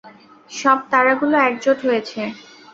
[0.51, 2.21] সব তারাগুলো একজোট হয়েছে।